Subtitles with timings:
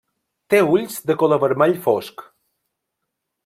[0.53, 2.27] Té ulls de color vermell fosc.